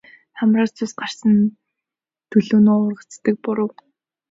[0.39, 1.35] Хамраас цус гарсан
[2.29, 3.69] төлөөнөө уралцдаг буруу.